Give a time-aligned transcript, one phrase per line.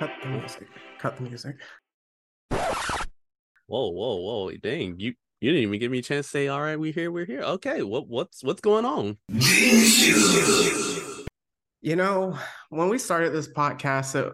[0.00, 0.68] Cut the music.
[0.98, 1.56] Cut the music.
[3.66, 4.50] Whoa, whoa, whoa!
[4.52, 5.12] Dang, you
[5.42, 7.42] you didn't even give me a chance to say, "All right, we're here, we're here."
[7.42, 9.18] Okay, what what's what's going on?
[11.82, 12.38] You know,
[12.70, 14.32] when we started this podcast, it,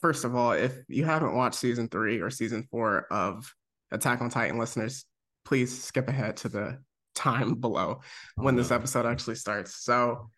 [0.00, 3.54] first of all, if you haven't watched season three or season four of
[3.90, 5.04] Attack on Titan, listeners,
[5.44, 6.78] please skip ahead to the
[7.14, 8.00] time below
[8.36, 9.84] when this oh, episode actually starts.
[9.84, 10.30] So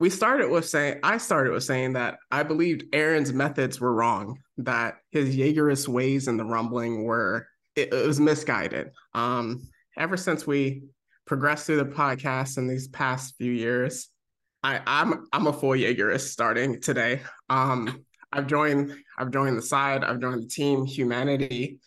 [0.00, 4.38] we started with saying I started with saying that I believed Eren's methods were wrong,
[4.58, 7.46] that his Jaegerist ways and the rumbling were
[7.76, 8.90] it, it was misguided.
[9.14, 10.84] Um, ever since we
[11.26, 14.08] progressed through the podcast in these past few years,
[14.62, 17.22] I, I'm I'm a full Jaegerist starting today.
[17.48, 20.84] Um, I've joined I've joined the side, I've joined the team.
[20.84, 21.78] Humanity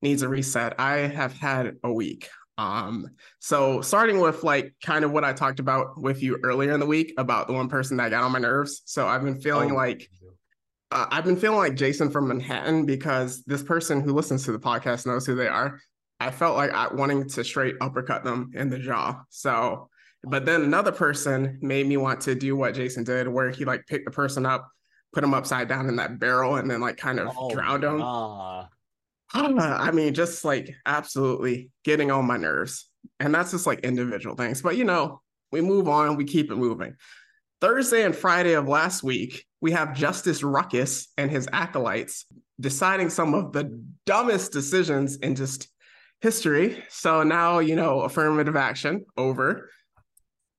[0.00, 0.74] needs a reset.
[0.80, 2.28] I have had a week.
[2.62, 6.80] Um, so starting with like kind of what I talked about with you earlier in
[6.80, 8.82] the week about the one person that got on my nerves.
[8.84, 10.08] So I've been feeling oh, like
[10.92, 14.60] uh, I've been feeling like Jason from Manhattan because this person who listens to the
[14.60, 15.80] podcast knows who they are.
[16.20, 19.22] I felt like I wanting to straight uppercut them in the jaw.
[19.28, 19.88] So,
[20.22, 23.86] but then another person made me want to do what Jason did, where he like
[23.88, 24.70] picked the person up,
[25.12, 28.00] put him upside down in that barrel, and then like kind of oh, drowned him.
[28.00, 28.66] Uh.
[29.34, 32.88] Ah, I mean, just like absolutely getting on my nerves.
[33.18, 34.62] And that's just like individual things.
[34.62, 36.96] But you know, we move on, we keep it moving.
[37.60, 42.26] Thursday and Friday of last week, we have Justice Ruckus and his acolytes
[42.60, 45.68] deciding some of the dumbest decisions in just
[46.20, 46.82] history.
[46.88, 49.70] So now, you know, affirmative action over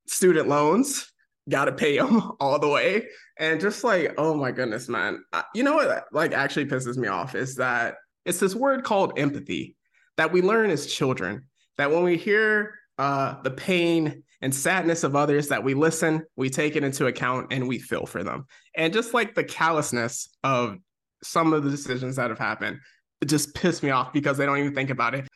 [0.07, 1.11] student loans,
[1.49, 3.07] got to pay them all the way.
[3.37, 5.23] And just like, oh my goodness, man.
[5.53, 9.75] You know what like actually pisses me off is that it's this word called empathy
[10.17, 11.45] that we learn as children.
[11.77, 16.49] That when we hear uh, the pain and sadness of others, that we listen, we
[16.49, 18.45] take it into account, and we feel for them.
[18.75, 20.77] And just like the callousness of
[21.23, 22.79] some of the decisions that have happened,
[23.21, 25.27] it just pissed me off because they don't even think about it.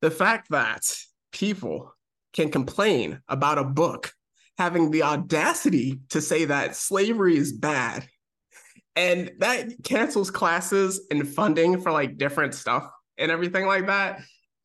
[0.00, 0.82] The fact that
[1.32, 1.92] people
[2.32, 4.12] can complain about a book
[4.58, 8.08] having the audacity to say that slavery is bad
[8.96, 14.20] and that cancels classes and funding for like different stuff and everything like that.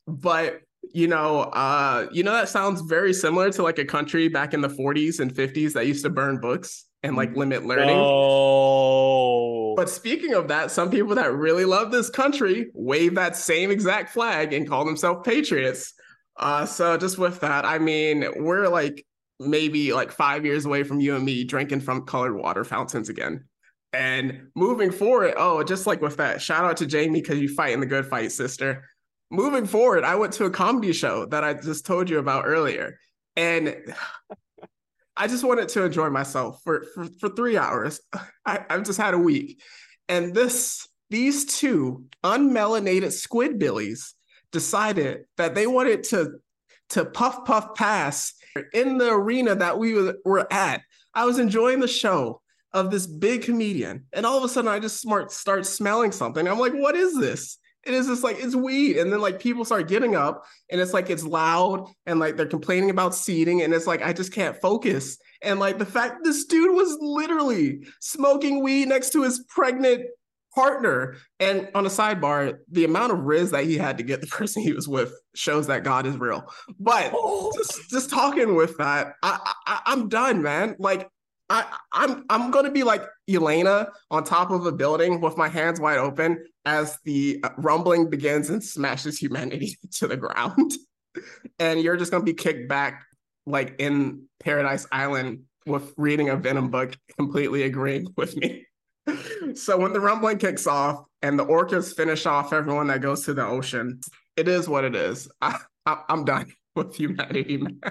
[0.08, 0.62] But
[0.94, 4.62] you know uh you know that sounds very similar to like a country back in
[4.62, 7.97] the 40s and 50s that used to burn books and like limit learning.
[8.00, 13.70] Oh but speaking of that some people that really love this country wave that same
[13.70, 15.94] exact flag and call themselves patriots.
[16.38, 19.06] Uh so just with that i mean we're like
[19.40, 23.46] maybe like five years away from you and me drinking from colored water fountains again
[23.94, 27.74] and moving forward, oh, just like with that, shout out to Jamie because you fight
[27.74, 28.85] in the good fight, sister.
[29.29, 32.97] Moving forward, I went to a comedy show that I just told you about earlier.
[33.35, 33.75] And
[35.16, 38.02] I just wanted to enjoy myself for, for, for three hours.
[38.46, 39.62] I, I've just had a week.
[40.09, 44.13] And this these two unmelanated squidbillies
[44.52, 46.40] decided that they wanted to
[46.90, 48.34] to puff puff pass
[48.73, 50.81] in the arena that we were at.
[51.13, 52.41] I was enjoying the show
[52.74, 54.06] of this big comedian.
[54.14, 56.48] And all of a sudden I just smart start smelling something.
[56.48, 57.58] I'm like, what is this?
[57.84, 58.98] It is just like it's weed.
[58.98, 62.46] And then like people start getting up and it's like it's loud and like they're
[62.46, 63.64] complaining about seating.
[63.64, 65.18] And it's like I just can't focus.
[65.42, 70.06] And like the fact this dude was literally smoking weed next to his pregnant
[70.53, 71.16] partner.
[71.40, 74.62] And on a sidebar, the amount of riz that he had to get the person
[74.62, 76.46] he was with shows that God is real.
[76.80, 77.52] But oh.
[77.56, 80.76] just just talking with that, I, I I'm done, man.
[80.78, 81.09] Like
[81.52, 85.82] I, I'm I'm gonna be like Elena on top of a building with my hands
[85.82, 90.72] wide open as the uh, rumbling begins and smashes humanity to the ground,
[91.60, 93.04] and you're just gonna be kicked back
[93.46, 98.66] like in Paradise Island with reading a Venom book, completely agreeing with me.
[99.56, 103.34] so when the rumbling kicks off and the orcas finish off everyone that goes to
[103.34, 104.00] the ocean,
[104.38, 105.30] it is what it is.
[105.42, 107.82] I, I I'm done with humanity, man.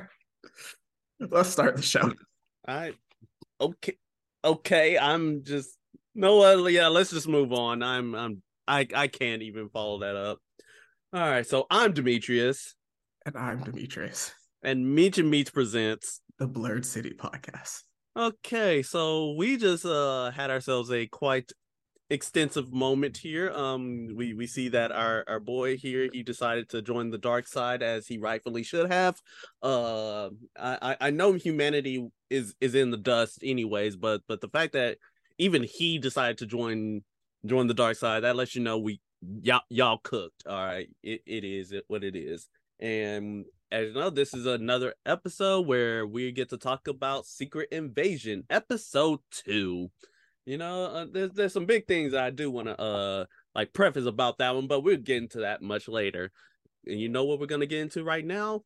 [1.21, 2.15] Let's start the show.
[2.67, 2.95] All right
[3.61, 3.97] okay,
[4.45, 4.99] okay.
[4.99, 5.77] I'm just
[6.15, 6.43] no.
[6.43, 7.83] Uh, yeah, let's just move on.
[7.83, 10.39] I'm I'm I I can't even follow that up.
[11.13, 12.75] All right, so I'm Demetrius,
[13.27, 17.83] and I'm Demetrius, and Meech and Meech presents the Blerd City podcast.
[18.17, 21.51] Okay, so we just uh had ourselves a quite
[22.11, 23.51] extensive moment here.
[23.51, 27.47] Um, we we see that our our boy here he decided to join the dark
[27.47, 29.17] side as he rightfully should have.
[29.63, 34.73] Uh, I I know humanity is is in the dust anyways, but but the fact
[34.73, 34.99] that
[35.39, 37.03] even he decided to join
[37.45, 39.01] join the dark side that lets you know we
[39.43, 40.47] y'all y'all cooked.
[40.47, 42.49] All right, it it is what it is,
[42.79, 47.69] and as you know, this is another episode where we get to talk about Secret
[47.71, 49.91] Invasion, episode two.
[50.45, 53.25] You know, uh, there's there's some big things I do want to uh
[53.55, 56.33] like preface about that one, but we'll get into that much later.
[56.87, 58.65] And you know what we're gonna get into right now?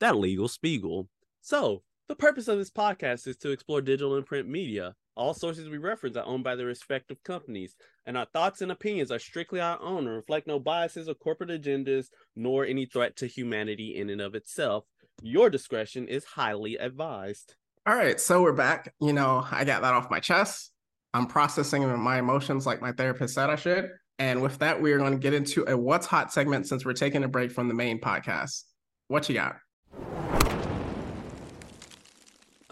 [0.00, 1.08] That legal spiegel.
[1.40, 1.82] So
[2.12, 4.94] the purpose of this podcast is to explore digital and print media.
[5.16, 7.74] All sources we reference are owned by their respective companies,
[8.04, 11.48] and our thoughts and opinions are strictly our own and reflect no biases or corporate
[11.48, 14.84] agendas, nor any threat to humanity in and of itself.
[15.22, 17.54] Your discretion is highly advised.
[17.86, 18.92] All right, so we're back.
[19.00, 20.70] You know, I got that off my chest.
[21.14, 23.88] I'm processing my emotions like my therapist said I should.
[24.18, 26.92] And with that, we are going to get into a what's hot segment since we're
[26.92, 28.64] taking a break from the main podcast.
[29.08, 29.56] What you got?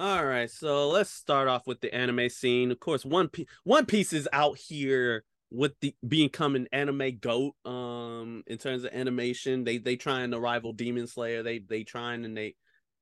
[0.01, 2.71] All right, so let's start off with the anime scene.
[2.71, 7.53] Of course, One Piece, One Piece is out here with the becoming anime goat.
[7.67, 11.43] Um, in terms of animation, they they trying to rival Demon Slayer.
[11.43, 12.55] They they trying and they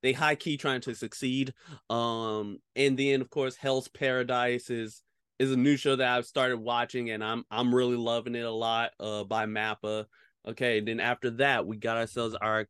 [0.03, 1.55] they high key trying to succeed.
[1.89, 5.01] Um, and then of course, Hell's Paradise is
[5.39, 8.51] is a new show that I've started watching, and I'm I'm really loving it a
[8.51, 8.91] lot.
[8.99, 10.07] Uh, by Mappa.
[10.49, 12.67] Okay, then after that, we got ourselves our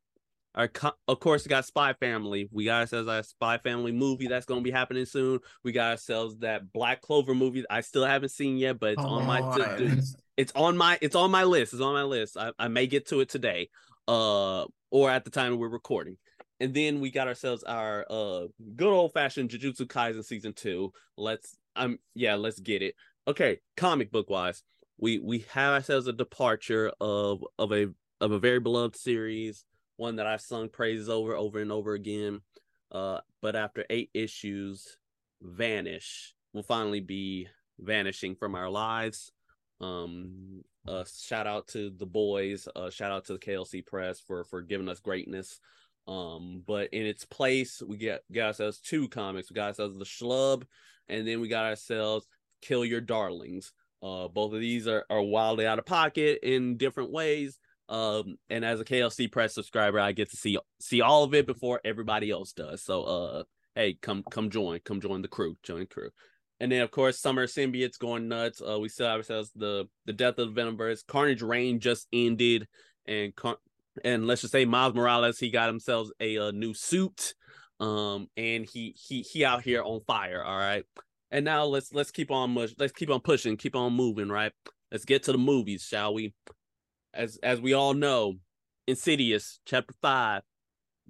[0.59, 0.69] our,
[1.07, 2.49] of course, we got Spy Family.
[2.51, 5.39] We got ourselves a Spy Family movie that's going to be happening soon.
[5.63, 9.07] We got ourselves that Black Clover movie I still haven't seen yet, but it's oh,
[9.07, 11.75] on my it's on my it's on my list.
[11.75, 12.37] It's on my list.
[12.37, 13.69] I, I may get to it today,
[14.09, 16.17] uh, or at the time we're recording.
[16.59, 20.93] And then we got ourselves our uh good old fashioned Jujutsu Kaisen season two.
[21.17, 22.97] Let's um yeah, let's get it.
[23.29, 24.65] Okay, comic book wise,
[24.99, 27.91] we we have ourselves a departure of of a
[28.21, 29.65] of a very beloved series
[29.99, 32.41] one that I've sung praises over over and over again.
[32.91, 34.97] Uh, but after eight issues,
[35.43, 37.49] Vanish will finally be
[37.79, 39.33] vanishing from our lives.
[39.81, 42.67] Um, uh, shout out to the boys.
[42.75, 45.61] Uh, shout out to the KLC press for for giving us greatness.
[46.07, 49.51] Um, but in its place, we get got ourselves two comics.
[49.51, 50.65] We got ourselves the Schlub,
[51.09, 52.27] and then we got ourselves
[52.63, 53.73] Kill Your Darlings.
[54.03, 58.65] Uh, both of these are, are wildly out of pocket in different ways, um, and
[58.65, 62.31] as a KLC press subscriber, I get to see see all of it before everybody
[62.31, 62.83] else does.
[62.83, 63.43] So uh
[63.75, 66.11] hey, come come join, come join the crew, join the crew.
[66.61, 68.61] And then of course Summer Symbiote's going nuts.
[68.61, 71.07] Uh we still have ourselves the the death of the Venomverse.
[71.07, 72.69] Carnage Reign just ended
[73.07, 73.59] and Car-
[74.05, 77.35] and let's just say Miles Morales, he got himself a, a new suit.
[77.81, 80.85] Um and he he he out here on fire, all right.
[81.31, 84.53] And now let's let's keep on mush, let's keep on pushing, keep on moving, right?
[84.93, 86.35] Let's get to the movies, shall we?
[87.15, 88.35] As as we all know,
[88.87, 90.43] Insidious chapter five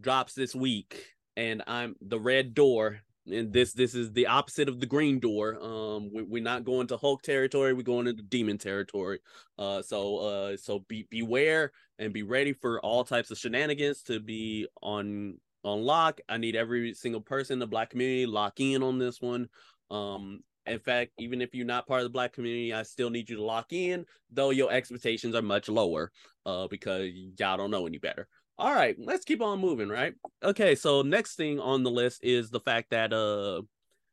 [0.01, 3.01] drops this week, and I'm the red door.
[3.31, 5.59] And this this is the opposite of the green door.
[5.63, 7.75] Um, we, are not going to Hulk territory.
[7.75, 9.21] We're going into demon territory.
[9.59, 14.19] Uh, so uh, so be beware and be ready for all types of shenanigans to
[14.19, 16.21] be on on lock.
[16.29, 19.49] I need every single person in the black community lock in on this one.
[19.91, 23.29] Um, in fact, even if you're not part of the black community, I still need
[23.29, 26.13] you to lock in, though your expectations are much lower,
[26.47, 28.29] uh, because y'all don't know any better.
[28.59, 30.15] All right, let's keep on moving, right?
[30.43, 33.63] Okay, so next thing on the list is the fact that uh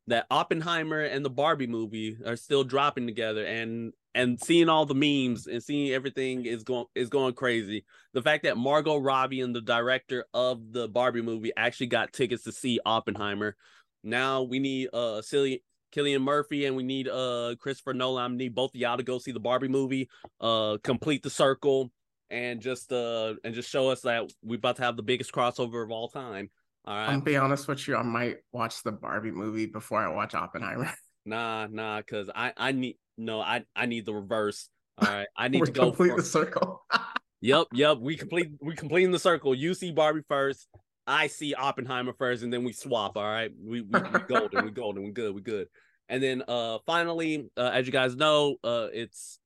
[0.08, 4.94] that Oppenheimer and the Barbie movie are still dropping together and and seeing all the
[4.94, 7.86] memes and seeing everything is going is going crazy.
[8.14, 12.44] The fact that Margot Robbie and the director of the Barbie movie actually got tickets
[12.44, 13.56] to see Oppenheimer.
[14.04, 15.62] Now we need uh Cillian
[15.96, 18.34] Cillian Murphy and we need uh Christopher Nolan.
[18.34, 20.10] I need both of y'all to go see the Barbie movie,
[20.42, 21.92] uh complete the circle
[22.30, 25.84] and just uh and just show us that we're about to have the biggest crossover
[25.84, 26.50] of all time.
[26.86, 27.10] All right.
[27.10, 30.92] I'll be honest with you, I might watch the Barbie movie before I watch Oppenheimer.
[31.28, 34.70] Nah, nah, because I I need no, I I need the reverse.
[35.00, 36.18] All right, I need to go complete for...
[36.18, 36.86] the circle.
[37.42, 37.98] yep, yep.
[37.98, 39.56] We complete we completing the circle.
[39.56, 40.68] You see Barbie first.
[41.08, 43.18] I see Oppenheimer first, and then we swap.
[43.18, 45.68] All right, we we, we golden, we golden, we good, we good.
[46.10, 49.40] And then uh finally, uh, as you guys know, uh it's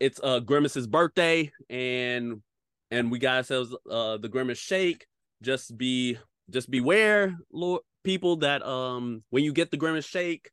[0.00, 2.42] it's uh Grimace's birthday and
[2.90, 5.06] and we got ourselves uh the Grimace shake.
[5.42, 6.18] Just be
[6.50, 10.50] just beware, Lord people, that um when you get the Grimace shake,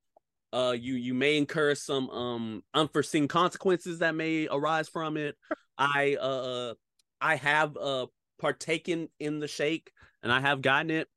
[0.52, 5.36] uh you you may incur some um unforeseen consequences that may arise from it.
[5.78, 6.74] I uh
[7.22, 8.08] I have uh
[8.40, 9.92] partaken in the shake
[10.24, 11.08] and I have gotten it.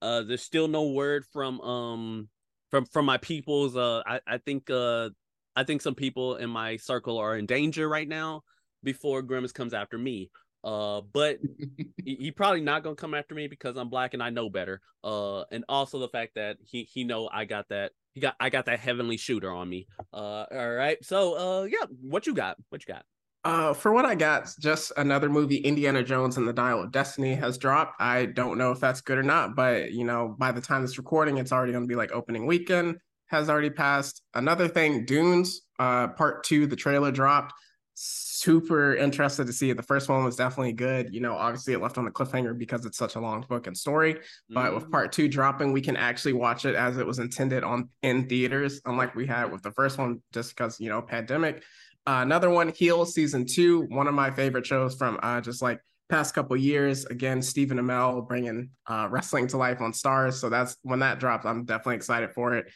[0.00, 2.28] Uh there's still no word from um
[2.72, 5.10] from from my people's uh I, I think uh
[5.54, 8.42] I think some people in my circle are in danger right now
[8.82, 10.30] before Grimace comes after me.
[10.64, 11.38] Uh but
[12.04, 14.80] he, he, probably not gonna come after me because I'm black and I know better.
[15.04, 18.48] Uh and also the fact that he he know I got that he got I
[18.48, 19.86] got that heavenly shooter on me.
[20.12, 20.96] Uh all right.
[21.04, 22.56] So uh yeah, what you got?
[22.70, 23.04] What you got?
[23.44, 27.34] Uh, for what I got, just another movie, Indiana Jones and the Dial of Destiny,
[27.34, 28.00] has dropped.
[28.00, 30.96] I don't know if that's good or not, but you know, by the time this
[30.96, 32.98] recording, it's already going to be like opening weekend.
[33.26, 34.22] has already passed.
[34.34, 37.52] Another thing, Dunes, uh, part two, the trailer dropped.
[37.94, 39.76] Super interested to see it.
[39.76, 41.12] The first one was definitely good.
[41.12, 43.76] You know, obviously it left on a cliffhanger because it's such a long book and
[43.76, 44.20] story.
[44.50, 44.74] But mm-hmm.
[44.76, 48.28] with part two dropping, we can actually watch it as it was intended on in
[48.28, 51.64] theaters, unlike we had with the first one, just because you know pandemic.
[52.06, 55.80] Uh, another one, Heels season two, one of my favorite shows from uh, just like
[56.08, 57.04] past couple years.
[57.06, 60.34] Again, Stephen Amell bringing uh, wrestling to life on Starz.
[60.34, 61.46] So that's when that drops.
[61.46, 62.66] I'm definitely excited for it.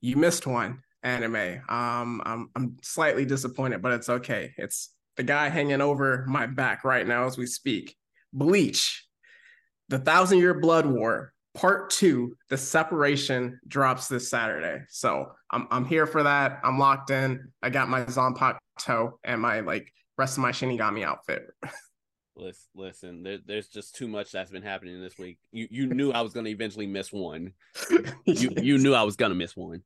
[0.00, 1.62] You missed one anime.
[1.68, 4.52] Um, I'm I'm slightly disappointed, but it's okay.
[4.56, 7.96] It's the guy hanging over my back right now as we speak.
[8.32, 9.06] Bleach,
[9.88, 12.34] the Thousand Year Blood War, Part Two.
[12.48, 16.58] The separation drops this Saturday, so I'm I'm here for that.
[16.64, 17.52] I'm locked in.
[17.62, 21.42] I got my Zanpakuto and my like rest of my Shinigami outfit.
[22.34, 25.36] Listen, listen there, there's just too much that's been happening this week.
[25.52, 27.52] You you knew I was going to eventually miss one.
[28.24, 29.82] you you knew I was going to miss one.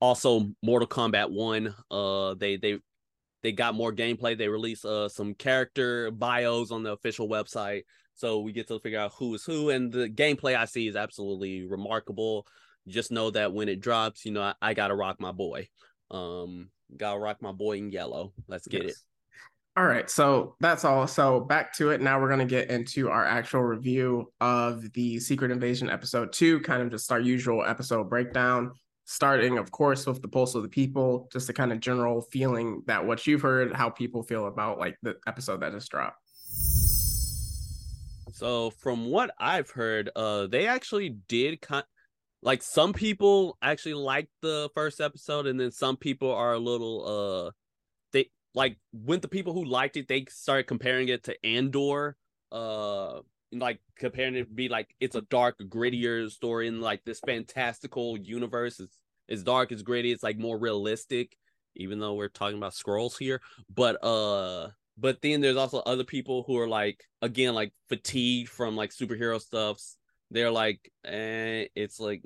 [0.00, 1.74] Also, Mortal Kombat One.
[1.90, 2.78] Uh, they they
[3.42, 4.38] they got more gameplay.
[4.38, 7.82] They released uh some character bios on the official website,
[8.16, 9.70] so we get to figure out who is who.
[9.70, 12.46] And the gameplay I see is absolutely remarkable.
[12.88, 15.68] Just know that when it drops, you know I, I gotta rock my boy.
[16.10, 18.32] Um, gotta rock my boy in yellow.
[18.48, 18.92] Let's get yes.
[18.92, 18.98] it.
[19.76, 21.06] All right, so that's all.
[21.06, 22.00] So back to it.
[22.00, 26.60] Now we're going to get into our actual review of the Secret Invasion episode two,
[26.60, 28.72] kind of just our usual episode breakdown,
[29.04, 32.84] starting, of course, with the pulse of the people, just the kind of general feeling
[32.86, 36.25] that what you've heard, how people feel about like the episode that just dropped.
[38.36, 41.84] So from what I've heard, uh, they actually did kind
[42.42, 47.46] like some people actually liked the first episode, and then some people are a little
[47.48, 47.50] uh
[48.12, 52.18] they like when the people who liked it, they started comparing it to Andor,
[52.52, 53.20] uh,
[53.52, 58.18] like comparing it to be like it's a dark, grittier story in like this fantastical
[58.18, 58.80] universe.
[58.80, 61.38] It's it's dark, it's gritty, it's like more realistic,
[61.74, 63.40] even though we're talking about Skrulls here.
[63.74, 68.76] But uh but then there's also other people who are like again like fatigued from
[68.76, 69.96] like superhero stuffs.
[70.30, 72.22] They're like, eh, it's like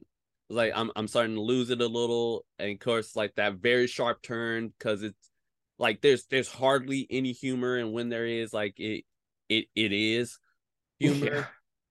[0.48, 2.44] like I'm I'm starting to lose it a little.
[2.58, 5.30] And of course, like that very sharp turn because it's
[5.78, 9.04] like there's there's hardly any humor and when there is like it
[9.48, 10.38] it it is
[11.00, 11.44] humor yeah.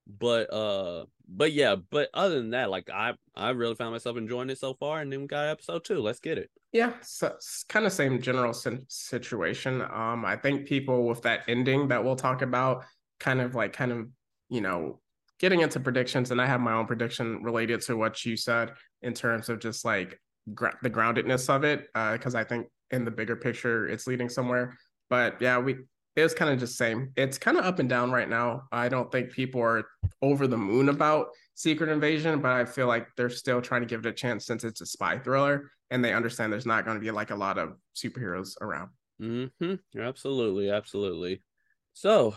[0.07, 4.50] but uh but yeah but other than that like i i really found myself enjoying
[4.50, 6.00] it so far and then we got episode two.
[6.00, 6.50] Let's get it.
[6.71, 7.36] Yeah so
[7.67, 9.81] kind of same general situation.
[9.81, 12.83] Um i think people with that ending that we'll talk about
[13.19, 14.07] kind of like kind of
[14.50, 15.00] you know
[15.39, 19.13] getting into predictions and i have my own prediction related to what you said in
[19.13, 20.19] terms of just like
[20.53, 24.29] gra- the groundedness of it because uh, i think in the bigger picture it's leading
[24.29, 24.77] somewhere.
[25.09, 25.77] But yeah, we
[26.15, 27.11] it was kind of just same.
[27.15, 28.63] It's kind of up and down right now.
[28.71, 29.85] I don't think people are
[30.21, 34.05] over the moon about Secret Invasion, but I feel like they're still trying to give
[34.05, 37.01] it a chance since it's a spy thriller and they understand there's not going to
[37.01, 38.89] be like a lot of superheroes around.
[39.21, 39.99] Mm-hmm.
[39.99, 41.41] Absolutely, absolutely.
[41.93, 42.35] So,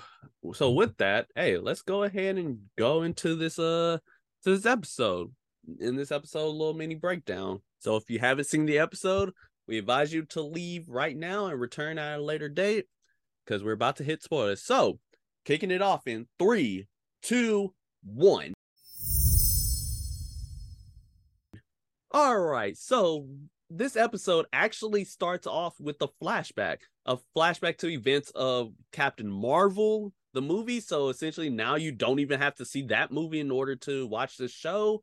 [0.54, 3.98] so with that, hey, let's go ahead and go into this uh
[4.44, 5.32] to this episode.
[5.78, 7.60] In this episode, a little mini breakdown.
[7.78, 9.32] So if you haven't seen the episode,
[9.68, 12.86] we advise you to leave right now and return at a later date
[13.44, 14.62] because we're about to hit spoilers.
[14.62, 14.98] So,
[15.44, 16.86] kicking it off in three,
[17.22, 18.52] two, one.
[22.10, 23.26] All right, so
[23.70, 30.12] this episode actually starts off with a flashback, a flashback to events of Captain Marvel,
[30.34, 30.80] the movie.
[30.80, 34.36] So essentially, now you don't even have to see that movie in order to watch
[34.36, 35.02] the show.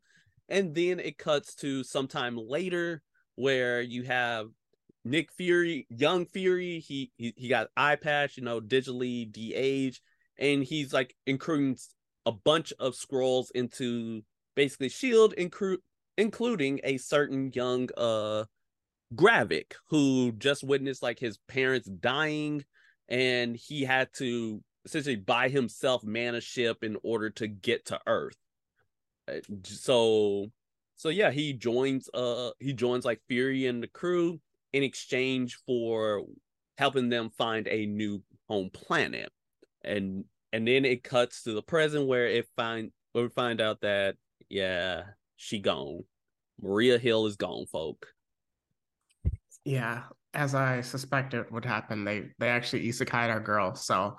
[0.49, 3.01] And then it cuts to sometime later
[3.35, 4.47] where you have
[5.05, 10.01] Nick Fury, young Fury, he he, he got eye patch, you know, digitally de-age,
[10.37, 11.77] and he's like including
[12.25, 14.21] a bunch of Skrulls into
[14.55, 15.77] basically Shield, incru-
[16.17, 18.45] including a certain young uh
[19.15, 22.65] Gravik who just witnessed like his parents dying,
[23.07, 27.99] and he had to essentially by himself man a ship in order to get to
[28.05, 28.37] Earth.
[29.27, 30.47] Uh, so
[30.95, 34.39] so yeah, he joins uh he joins like Fury and the crew
[34.73, 36.23] in exchange for
[36.77, 39.31] helping them find a new home planet.
[39.83, 43.81] And and then it cuts to the present where it find where we find out
[43.81, 44.15] that
[44.49, 45.03] yeah,
[45.35, 46.03] she gone.
[46.61, 48.07] Maria Hill is gone, folk.
[49.63, 53.75] Yeah, as I suspected would happen, they they actually isekai'd our girl.
[53.75, 54.17] So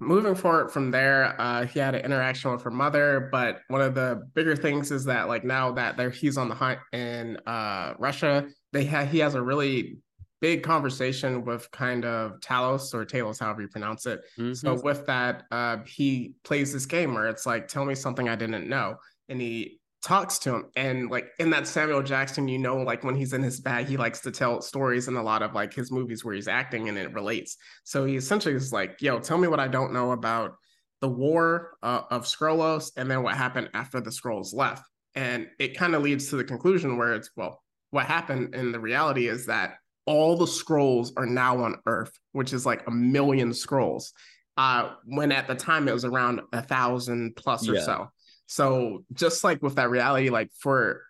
[0.00, 3.28] moving forward from there, uh, he had an interaction with her mother.
[3.30, 6.54] But one of the bigger things is that like now that there he's on the
[6.54, 9.98] hunt in uh, Russia, they have he has a really
[10.40, 14.22] big conversation with kind of Talos or Talos, however you pronounce it.
[14.36, 14.54] Mm-hmm.
[14.54, 18.34] So with that, uh, he plays this game where it's like, tell me something I
[18.34, 18.96] didn't know,
[19.28, 23.14] and he talks to him and like in that Samuel Jackson you know like when
[23.14, 25.92] he's in his bag he likes to tell stories in a lot of like his
[25.92, 29.46] movies where he's acting and it relates so he essentially is like yo tell me
[29.46, 30.56] what I don't know about
[31.00, 35.76] the war uh, of Skrullos and then what happened after the Skrulls left and it
[35.76, 37.62] kind of leads to the conclusion where it's well
[37.92, 42.52] what happened in the reality is that all the Skrulls are now on earth which
[42.52, 44.10] is like a million Skrulls.
[44.56, 47.84] uh when at the time it was around a thousand plus or Yeah.
[47.84, 48.10] so
[48.46, 51.02] so just like with that reality, like for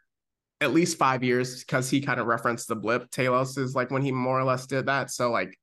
[0.60, 4.02] at least five years, because he kind of referenced the blip, Talos is like when
[4.02, 5.10] he more or less did that.
[5.10, 5.58] So like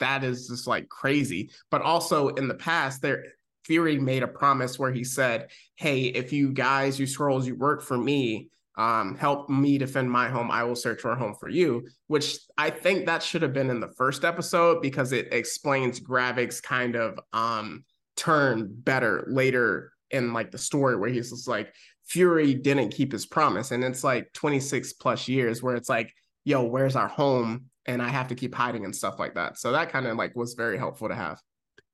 [0.00, 1.50] that is just like crazy.
[1.70, 3.22] But also in the past, there
[3.64, 7.82] Fury made a promise where he said, Hey, if you guys, you Skrulls, you work
[7.82, 11.48] for me, um, help me defend my home, I will search for a home for
[11.48, 11.88] you.
[12.06, 16.60] Which I think that should have been in the first episode because it explains Gravik's
[16.60, 17.84] kind of um
[18.16, 21.72] turn better later in like the story where he's just like
[22.06, 26.12] Fury didn't keep his promise and it's like 26 plus years where it's like
[26.44, 29.72] yo where's our home and I have to keep hiding and stuff like that so
[29.72, 31.40] that kind of like was very helpful to have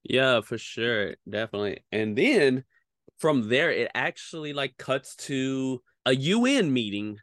[0.03, 1.83] Yeah, for sure, definitely.
[1.91, 2.63] And then
[3.19, 7.17] from there, it actually like cuts to a UN meeting,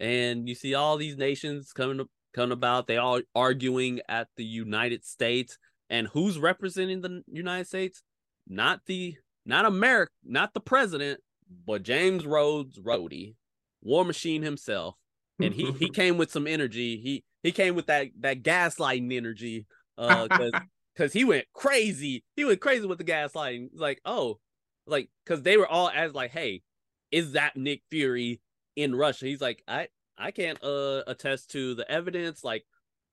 [0.00, 2.86] and you see all these nations coming coming about.
[2.86, 5.58] They all arguing at the United States,
[5.90, 8.02] and who's representing the United States?
[8.48, 11.20] Not the not America, not the president,
[11.66, 13.34] but James Rhodes Rhodey,
[13.82, 14.94] War Machine himself,
[15.38, 16.96] and he he came with some energy.
[16.96, 19.66] He he came with that that gaslighting energy,
[19.98, 20.52] uh, because
[20.94, 22.24] because he went crazy.
[22.36, 23.68] He went crazy with the gaslighting.
[23.74, 24.38] Like, oh,
[24.86, 26.62] like because they were all as like, hey,
[27.12, 28.40] is that Nick Fury
[28.76, 29.26] in Russia?
[29.26, 29.88] He's like, I
[30.18, 32.44] I can't uh attest to the evidence.
[32.44, 32.64] Like,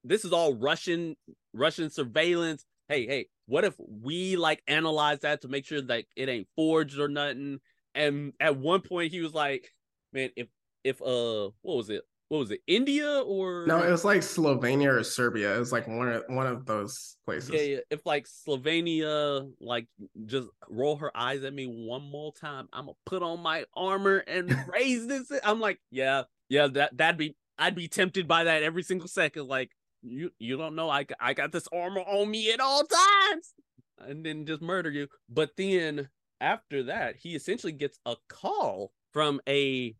[0.04, 1.16] this is all Russian
[1.52, 2.64] Russian surveillance.
[2.88, 6.98] Hey, hey, what if we like analyze that to make sure that it ain't forged
[6.98, 7.60] or nothing?
[7.94, 9.72] And at one point he was like,
[10.12, 10.48] man, if
[10.84, 12.02] if uh what was it?
[12.28, 12.60] What was it?
[12.66, 16.46] India or no it was like Slovenia or Serbia it was like one of one
[16.46, 17.78] of those places Yeah, yeah.
[17.90, 19.86] If like Slovenia like
[20.26, 24.18] just roll her eyes at me one more time, I'm gonna put on my armor
[24.18, 25.30] and raise this.
[25.42, 29.48] I'm like, yeah, yeah, that that'd be I'd be tempted by that every single second.
[29.48, 29.70] Like,
[30.02, 33.54] you you don't know I I got this armor on me at all times,
[33.98, 35.08] and then just murder you.
[35.28, 36.08] But then
[36.40, 39.94] after that, he essentially gets a call from a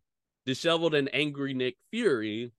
[0.49, 2.51] disheveled and angry Nick Fury,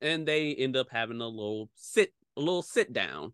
[0.00, 3.32] and they end up having a little sit a little sit down.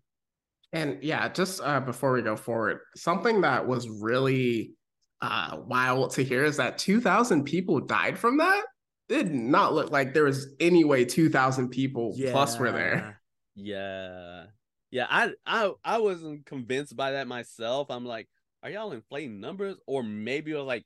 [0.75, 4.75] And yeah, just uh, before we go forward, something that was really
[5.23, 8.65] uh, wild to hear is that 2,000 people died from that.
[9.09, 13.19] Did not look like there was any way 2,000 people plus were there.
[13.55, 14.47] Yeah.
[14.91, 17.91] Yeah, I I I wasn't convinced by that myself.
[17.91, 18.29] I'm like,
[18.63, 19.77] are y'all inflating numbers?
[19.87, 20.85] Or maybe or like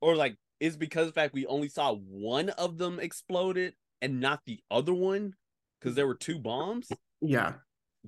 [0.00, 4.60] or like it's because fact we only saw one of them exploded and not the
[4.70, 5.34] other one
[5.78, 6.90] because there were two bombs.
[7.20, 7.54] Yeah.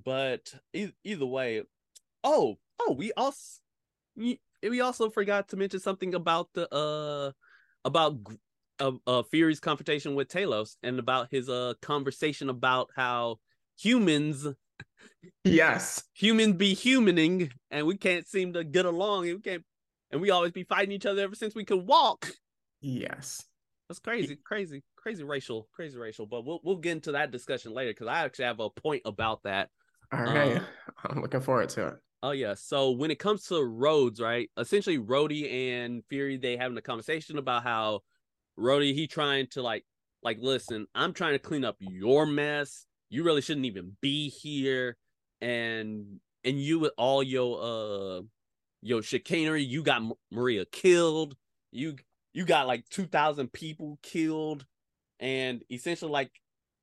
[0.04, 1.62] But e- either way,
[2.24, 3.60] oh oh, we also
[4.16, 7.32] we also forgot to mention something about the uh
[7.84, 8.16] about
[8.78, 13.38] uh, uh Fury's confrontation with Talos and about his uh conversation about how
[13.78, 14.46] humans
[15.44, 16.04] Yes.
[16.14, 19.64] humans be humaning and we can't seem to get along and we can't
[20.10, 22.30] and we always be fighting each other ever since we could walk.
[22.80, 23.44] Yes.
[23.88, 26.24] That's crazy, crazy, crazy racial, crazy racial.
[26.24, 29.42] But we'll we'll get into that discussion later because I actually have a point about
[29.42, 29.68] that.
[30.12, 30.58] All right.
[30.58, 30.60] Uh,
[31.04, 31.94] I'm looking forward to it.
[32.22, 32.54] Oh yeah.
[32.54, 34.48] So when it comes to Rhodes, right?
[34.56, 38.02] Essentially, Rhodey and Fury they having a conversation about how
[38.58, 39.84] Rhodey he trying to like
[40.22, 42.86] like listen, I'm trying to clean up your mess.
[43.08, 44.96] You really shouldn't even be here,
[45.40, 48.22] and and you with all your uh
[48.82, 51.36] your chicanery, you got Maria killed.
[51.72, 51.96] You
[52.32, 54.64] you got like two thousand people killed,
[55.18, 56.30] and essentially like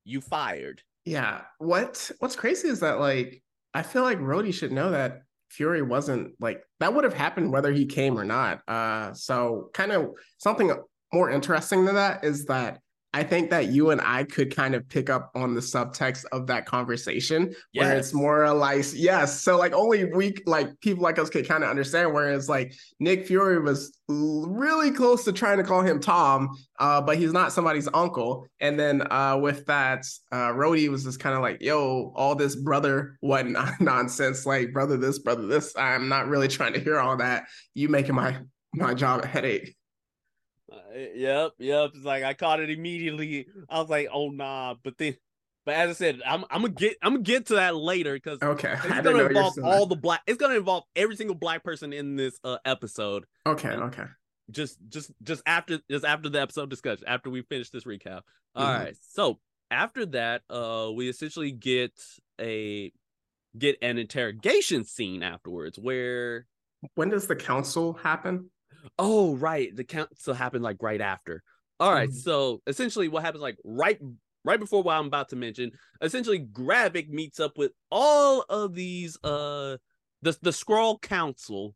[0.04, 0.82] you fired.
[1.04, 1.42] Yeah.
[1.58, 3.42] What What's crazy is that like
[3.74, 7.72] I feel like Rhodey should know that Fury wasn't like that would have happened whether
[7.72, 8.60] he came or not.
[8.68, 10.72] Uh, so kind of something
[11.12, 12.80] more interesting than that is that
[13.14, 16.46] I think that you and I could kind of pick up on the subtext of
[16.48, 19.40] that conversation where it's more or less yes.
[19.40, 22.12] So like only we like people like us could kind of understand.
[22.12, 27.16] Whereas like Nick Fury was really close to trying to call him Tom, uh, but
[27.16, 28.46] he's not somebody's uncle.
[28.60, 32.56] And then uh, with that, uh, Rhodey was just kind of like, "Yo, all this
[32.56, 33.46] brother what
[33.80, 35.74] nonsense, like brother this, brother this.
[35.78, 37.44] I'm not really trying to hear all that.
[37.72, 38.36] You making my
[38.74, 39.77] my job a headache."
[40.70, 40.76] Uh,
[41.14, 41.90] yep, yep.
[41.94, 43.46] It's like I caught it immediately.
[43.68, 45.16] I was like, "Oh nah," but then,
[45.64, 48.42] but as I said, I'm I'm gonna get I'm gonna get to that later because
[48.42, 50.20] Okay, it's I gonna know you were involve all the black.
[50.26, 53.24] It's gonna involve every single black person in this uh, episode.
[53.46, 54.04] Okay, okay.
[54.50, 58.22] just just just after just after the episode discussion after we finish this recap
[58.54, 58.78] All Mhm.
[58.84, 58.96] right.
[59.10, 61.92] so after that uh we essentially get
[62.40, 62.90] a
[63.58, 66.46] get an interrogation scene afterwards where
[66.94, 68.50] When does the council happen?
[68.98, 71.42] Oh right the council happened like right after
[71.80, 72.14] all right Mhm.
[72.14, 73.98] so essentially what happens like right
[74.44, 79.16] right before what i'm about to mention essentially gravik meets up with all of these
[79.24, 79.76] uh
[80.22, 81.74] the the Skrull council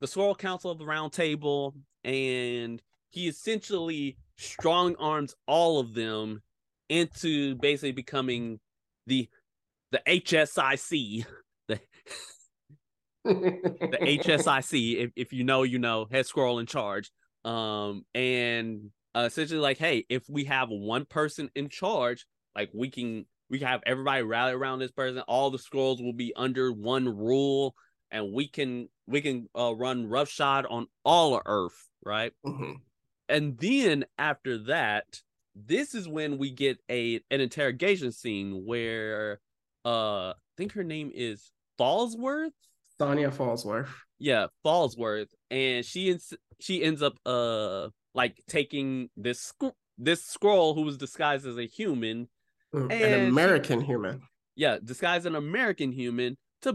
[0.00, 6.42] the Skrull council of the round table and he essentially strong arms all of them
[6.88, 8.58] into basically becoming
[9.06, 9.28] the
[9.90, 11.26] the hsic
[11.68, 11.80] the
[13.24, 17.10] the HSIC, if, if you know, you know, head scroll in charge.
[17.44, 22.90] Um, and uh, essentially like, hey, if we have one person in charge, like we
[22.90, 25.20] can we can have everybody rally around this person.
[25.20, 27.74] All the Skrulls will be under one rule,
[28.10, 32.32] and we can we can uh, run roughshod on all of Earth, right?
[32.46, 32.76] Mhm.
[33.28, 35.20] And then after that,
[35.54, 39.40] this is when we get a an interrogation scene where
[39.84, 42.52] uh I think her name is Falsworth
[43.02, 43.88] Sonya Falsworth.
[44.20, 50.74] yeah falsworth and she ends she ends up uh like taking this sc- this Skrull
[50.76, 52.28] who was disguised as a human
[52.74, 54.22] Mm, And An she- American human.
[54.56, 56.70] yeah disguised an american human to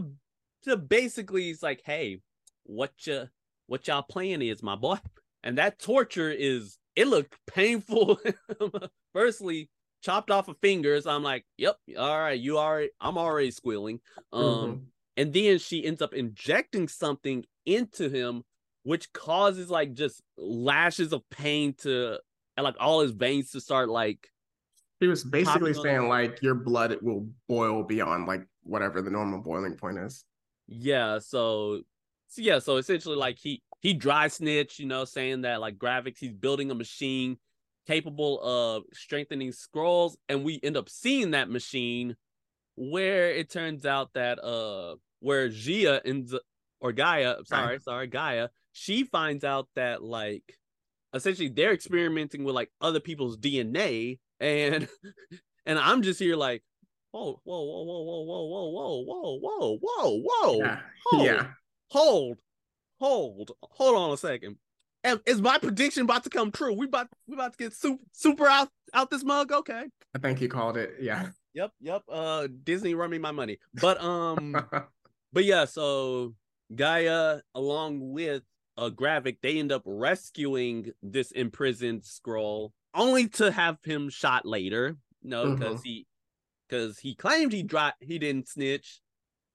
[0.64, 2.20] to basically it's like hey
[2.64, 3.28] what you
[3.66, 4.98] what y'all plan is my boy
[5.42, 8.20] and that torture is it looked painful
[9.12, 9.68] firstly
[10.04, 13.98] chopped off of fingers i'm like yep all right you already i'm already squealing
[14.32, 14.80] um Mhm.
[15.18, 18.44] And then she ends up injecting something into him
[18.88, 22.18] which causes like just lashes of pain to
[22.56, 24.30] and like all his veins to start like
[24.98, 29.74] He was basically saying like your blood will boil beyond like whatever the normal boiling
[29.76, 30.24] point is.
[30.68, 31.82] yeah so,
[32.28, 36.20] so yeah so essentially like he he dry snitch you know saying that like Gravik's
[36.20, 37.36] he's building a machine
[37.86, 42.16] capable of strengthening Skrulls and we end up seeing that machine
[42.76, 46.34] where it turns out that uh where Gia ends
[46.80, 50.44] or Gaia sorry sorry Gaia she finds out that like
[51.14, 54.88] essentially they're experimenting with like other people's DNA and
[55.66, 56.62] and I'm just here like
[57.10, 60.80] whoa whoa whoa whoa whoa whoa whoa whoa whoa whoa whoa Yeah.
[61.06, 61.46] hold, Yeah.
[61.90, 62.38] hold,
[63.00, 64.56] hold, hold on a second.
[65.24, 66.74] Is my prediction about to come true?
[66.74, 69.50] We about we about to get super super out out this mug?
[69.52, 69.84] Okay.
[70.14, 70.96] I think you called it.
[71.00, 71.28] Yeah.
[71.54, 72.02] Yep, yep.
[72.08, 74.54] Uh, Disney run me my money, but um,
[75.32, 75.64] but yeah.
[75.64, 76.34] So
[76.74, 78.42] Gaia, along with
[78.76, 84.96] uh Gravik, they end up rescuing this imprisoned Skrull, only to have him shot later.
[85.22, 86.06] No, because he
[86.68, 89.00] because he claimed he dry he didn't snitch,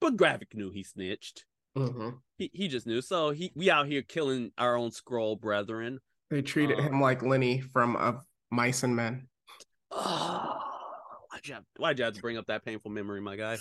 [0.02, 1.46] but Gravik knew he snitched.
[1.78, 2.20] Mhm.
[2.38, 3.02] He he just knew.
[3.02, 6.00] So he we out here killing our own Skrull brethren.
[6.30, 9.28] They treated Uh, him like Lenny from Of Mice and Men.
[9.92, 10.60] Oh,
[11.32, 13.58] why'd you have, why'd you have to bring up that painful memory, my guy?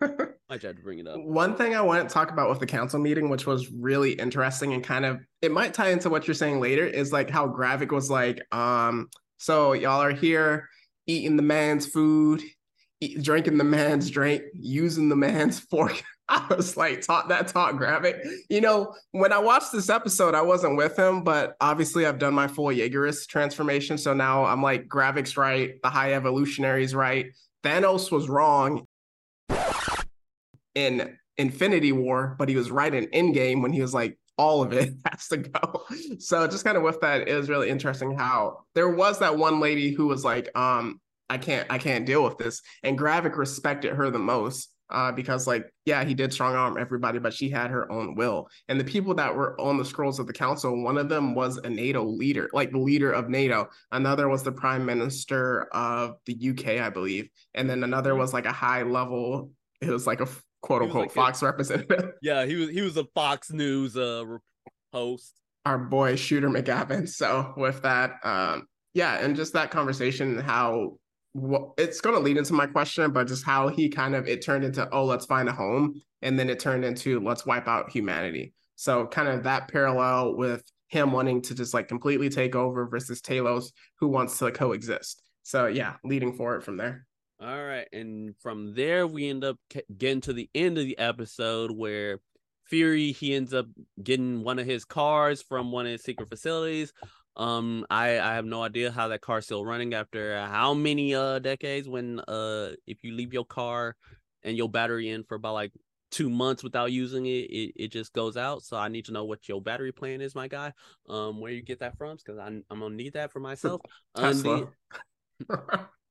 [0.60, 1.18] You have to bring it up?
[1.22, 4.74] One thing I want to talk about with the council meeting, which was really interesting
[4.74, 7.90] and kind of it might tie into what you're saying later, is like how Gravik
[7.90, 10.68] was like, um, so y'all are here
[11.06, 12.42] eating the man's food,
[13.00, 16.02] eat, drinking the man's drink, using the man's fork.
[16.28, 18.20] I was like, taught that taught Gravik.
[18.48, 22.34] You know, when I watched this episode, I wasn't with him, but obviously I've done
[22.34, 23.98] my full Jaegerist transformation.
[23.98, 27.26] So now I'm like, Gravik's right, the high evolutionary's right.
[27.64, 28.86] Thanos was wrong
[30.74, 34.72] in Infinity War, but he was right in Endgame when he was like, all of
[34.72, 35.84] it has to go.
[36.18, 39.60] So just kind of with that, it was really interesting how there was that one
[39.60, 42.60] lady who was like, um, I can't, I can't deal with this.
[42.82, 44.68] And Gravik respected her the most.
[44.90, 48.46] Uh, because like yeah he did strong arm everybody but she had her own will
[48.68, 51.56] and the people that were on the Skrulls of the council one of them was
[51.56, 56.50] a nato leader like the leader of nato another was the prime minister of the
[56.50, 60.28] uk i believe and then another was like a high level it was like a
[60.62, 62.12] quote unquote like Fox representative.
[62.22, 64.24] Yeah, he was he was a Fox News uh
[64.92, 65.38] host.
[65.66, 67.08] Our boy Shooter McGavin.
[67.08, 70.98] So with that, um, yeah, and just that conversation, how
[71.78, 74.64] it's going to lead into my question, but just how he kind of it turned
[74.64, 78.54] into oh let's find a home, and then it turned into let's wipe out humanity.
[78.76, 83.20] So kind of that parallel with him wanting to just like completely take over versus
[83.22, 83.66] Talos
[83.98, 85.22] who wants to coexist.
[85.42, 87.06] So yeah, leading forward from there.
[87.44, 89.56] All right, and from there we end up
[89.98, 92.20] getting to the end of the episode where
[92.66, 93.66] Fury he ends up
[94.00, 96.92] getting one of his cars from one of his secret facilities.
[97.36, 101.40] Um, I I have no idea how that car's still running after how many uh
[101.40, 103.96] decades when uh if you leave your car
[104.44, 105.72] and your battery in for about like
[106.12, 108.62] two months without using it, it, it just goes out.
[108.62, 110.74] So I need to know what your battery plan is, my guy.
[111.08, 112.18] Um, where you get that from?
[112.18, 113.80] Because I'm I'm gonna need that for myself.
[114.14, 114.68] Tesla.
[115.48, 115.68] Man,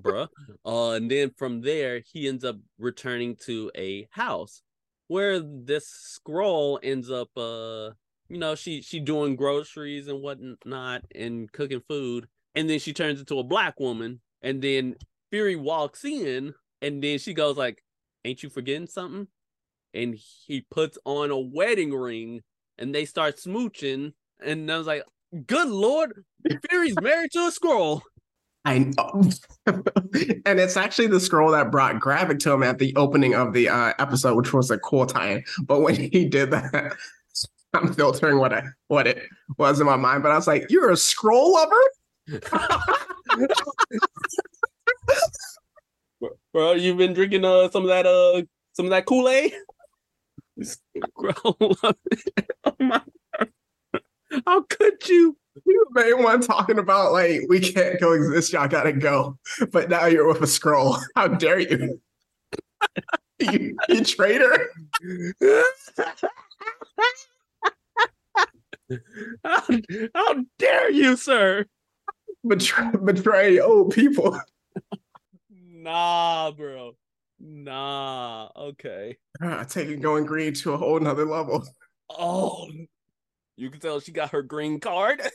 [0.00, 0.28] bruh.
[0.64, 4.62] Uh, and then from there, he ends up returning to a house
[5.08, 7.90] where this Skrull ends up uh
[8.28, 13.18] you know she she doing groceries and whatnot and cooking food and then she turns
[13.18, 14.94] into a black woman and then
[15.30, 17.82] fury walks in and then she goes like
[18.24, 19.26] ain't you forgetting something
[19.94, 22.42] and he puts on a wedding ring
[22.78, 24.12] and they start smooching
[24.44, 25.02] and i was like
[25.46, 26.24] good lord
[26.70, 28.02] fury's married to a Skrull
[28.68, 29.22] I know.
[30.44, 33.70] and it's actually the Skrull that brought Gravik to him at the opening of the
[33.70, 35.42] uh, episode, which was a cool tie-in.
[35.62, 36.94] But when he did that,
[37.72, 39.22] I'm filtering what I what it
[39.56, 40.22] was in my mind.
[40.22, 41.80] But I was like, "You're a Skrull lover."
[46.52, 48.42] Bro, you've been drinking uh some of that uh
[48.74, 49.54] some of that Kool Aid.
[51.44, 53.00] oh my!
[54.46, 55.36] How could you?
[55.66, 59.38] You made one talking about like we can't coexist, y'all gotta go.
[59.72, 61.00] But now you're with a Skrull.
[61.16, 62.00] How dare you?
[63.40, 64.70] you, you traitor.
[69.44, 69.62] how,
[70.14, 71.66] how dare you, sir?
[72.46, 74.40] Betray, betray old people.
[75.50, 76.94] Nah, bro.
[77.40, 78.48] Nah.
[78.56, 79.16] Okay.
[79.42, 81.64] Uh, taking going green to a whole nother level.
[82.10, 82.68] Oh,
[83.58, 85.18] you can tell she got her green card.
[85.20, 85.32] this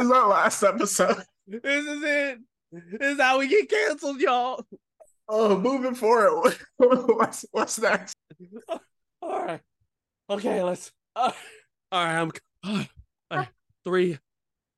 [0.00, 1.22] is our last episode.
[1.46, 2.38] This is it.
[2.72, 4.66] This is how we get canceled, y'all.
[5.28, 6.56] Oh, moving forward.
[6.76, 8.16] what's what's next?
[9.22, 9.60] All right.
[10.28, 10.90] Okay, let's.
[11.14, 11.30] Uh,
[11.92, 12.32] all right, I'm.
[12.64, 12.84] Uh,
[13.30, 13.48] right,
[13.84, 14.18] three,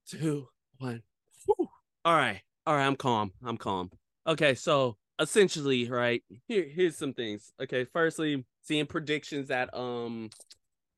[0.06, 1.02] two, one.
[1.46, 1.68] Whew.
[2.04, 2.86] All right, all right.
[2.86, 3.32] I'm calm.
[3.44, 3.90] I'm calm.
[4.26, 7.52] Okay, so essentially, right here, here's some things.
[7.60, 10.30] Okay, firstly, seeing predictions that um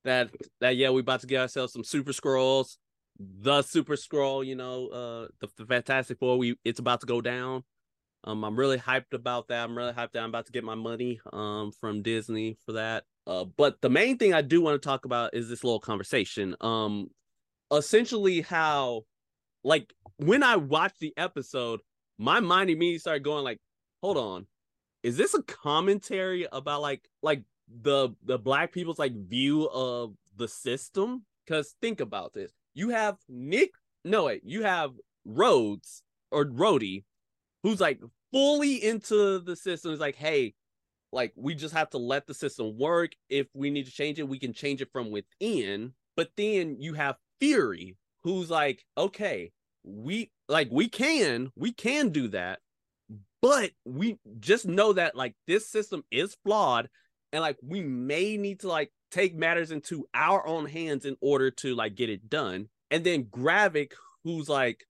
[0.03, 0.29] that
[0.61, 2.77] that yeah, we about to get ourselves some super Skrulls.
[3.19, 7.21] The super Skrull, you know, uh the, the Fantastic Four, we it's about to go
[7.21, 7.63] down.
[8.23, 9.63] Um, I'm really hyped about that.
[9.63, 13.03] I'm really hyped that I'm about to get my money um from Disney for that.
[13.27, 16.55] Uh, but the main thing I do want to talk about is this little conversation.
[16.61, 17.07] Um,
[17.73, 19.05] essentially how,
[19.63, 21.79] like, when I watched the episode,
[22.19, 23.59] my mind immediately started going like,
[24.01, 24.47] hold on,
[25.03, 27.43] is this a commentary about like like
[27.81, 31.25] the the black people's like view of the system?
[31.45, 33.71] Because think about this: you have Nick,
[34.03, 34.91] no wait, you have
[35.25, 37.03] Rhodes or Rhodey,
[37.63, 39.91] who's like fully into the system.
[39.91, 40.55] Is like, hey,
[41.11, 43.11] like we just have to let the system work.
[43.29, 45.93] If we need to change it, we can change it from within.
[46.15, 49.51] But then you have Fury, who's like, okay,
[49.83, 52.59] we like we can we can do that
[53.45, 56.89] but we just know that like this system is flawed
[57.31, 61.51] and like we may need to like take matters into our own hands in order
[61.51, 63.91] to like get it done and then gravik
[64.23, 64.83] who's like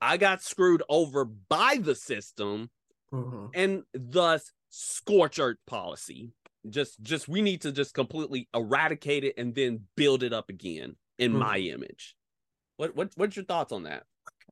[0.00, 2.70] i got screwed over by the system
[3.12, 3.46] mm-hmm.
[3.54, 6.30] and thus scorch earth policy
[6.70, 10.94] just just we need to just completely eradicate it and then build it up again
[11.18, 11.40] in mm-hmm.
[11.40, 12.14] my image
[12.76, 14.04] what what what's your thoughts on that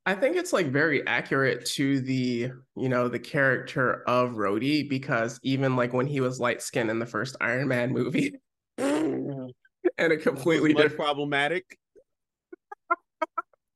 [0.07, 5.39] I think it's like very accurate to the, you know, the character of Rhodey because
[5.41, 8.35] even like when he was light skinned in the first Iron Man movie
[8.77, 9.51] and
[9.97, 11.79] a completely different problematic.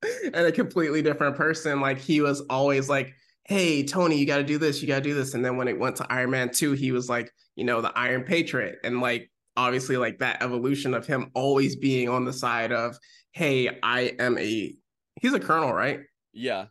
[0.33, 3.13] and a completely different person like he was always like
[3.43, 5.33] hey tony you got to do this you got to do this.
[5.33, 7.91] And then when it went to iron man 2 he was like you know the
[7.97, 8.77] iron patriot.
[8.83, 12.97] And like obviously like that evolution of him always being on the side of
[13.31, 14.75] hey i am a
[15.21, 16.01] he's a colonel right
[16.33, 16.65] yeah.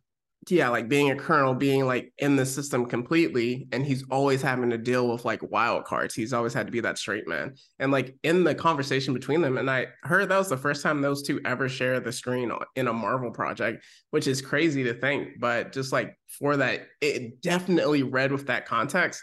[0.48, 4.70] Yeah, like being a colonel, being like in the system completely, and he's always having
[4.70, 6.14] to deal with like wild cards.
[6.14, 7.54] He's always had to be that straight man.
[7.80, 11.02] And like in the conversation between them, and I heard that was the first time
[11.02, 15.38] those two ever share the screen in a Marvel project, which is crazy to think.
[15.38, 19.20] But just like for that, it definitely read with that context.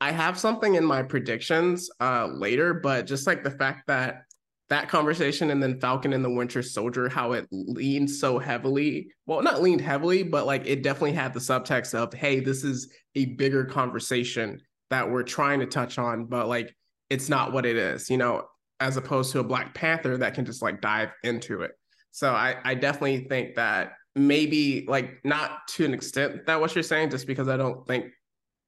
[0.00, 4.24] I have something in my predictions uh later, but just like the fact that
[4.70, 9.08] that conversation and then Falcon and the Winter Soldier, how it leaned so heavily.
[9.26, 12.92] Well, not leaned heavily, but like it definitely had the subtext of, hey, this is
[13.14, 16.74] a bigger conversation that we're trying to touch on, but like
[17.08, 18.44] it's not what it is, you know,
[18.80, 21.72] as opposed to a Black Panther that can just like dive into it.
[22.10, 26.82] So I, I definitely think that maybe like not to an extent that what you're
[26.82, 28.06] saying, just because I don't think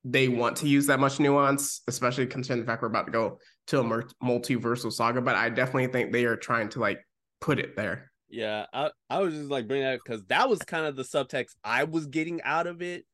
[0.05, 3.39] they want to use that much nuance, especially considering the fact we're about to go
[3.67, 3.85] to a
[4.25, 5.21] multiversal saga.
[5.21, 7.01] But I definitely think they are trying to like
[7.41, 8.11] put it there.
[8.29, 11.57] Yeah, I, I was just like bringing that because that was kind of the subtext
[11.65, 13.05] I was getting out of it.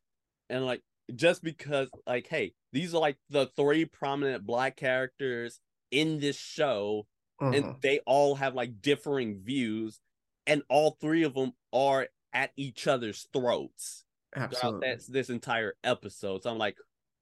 [0.49, 0.83] And like,
[1.15, 7.07] just because, like, hey, these are like the three prominent black characters in this show,
[7.41, 7.73] and mm-hmm.
[7.83, 9.99] they all have like differing views,
[10.47, 14.05] and all three of them are at each other's throats
[14.37, 14.89] Absolutely.
[14.89, 16.43] that, this entire episode.
[16.43, 16.77] So I'm like,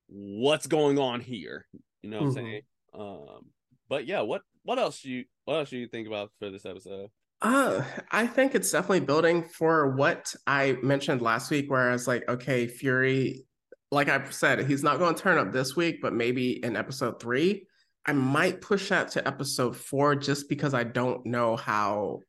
[0.08, 1.66] what's going on here?
[2.02, 2.28] You know what Mhm.
[2.28, 2.62] I'm saying?
[2.92, 3.46] Um,
[3.88, 6.64] but yeah, what what else do you what else do you think about for this
[6.66, 7.10] episode?
[7.42, 12.08] Uh, I think it's definitely building for what I mentioned last week, where I was
[12.08, 13.44] like, okay, Fury,
[13.90, 17.20] like I said, he's not going to turn up this week, but maybe in episode
[17.20, 17.66] three,
[18.06, 22.20] I might push that to episode four just because I don't know how,